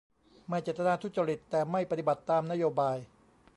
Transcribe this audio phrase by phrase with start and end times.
[0.49, 2.97] ไม่เจตนาทุจริตแต่ไม่ปฏิบัติตามนโยบาย!